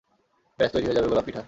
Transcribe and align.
ব্যাস 0.59 0.69
তৈরি 0.73 0.85
হয়ে 0.87 0.97
যাবে 0.97 1.07
গোলাপ 1.07 1.25
পিঠা। 1.25 1.39